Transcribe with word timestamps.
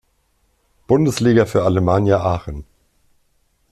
Bundesliga 0.87 1.45
für 1.45 1.61
Alemannia 1.63 2.21
Aachen. 2.21 2.65